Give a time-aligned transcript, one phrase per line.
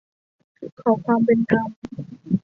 [0.79, 1.69] ขอความเป็นธรรม